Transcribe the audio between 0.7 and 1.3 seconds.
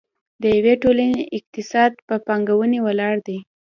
ټولنې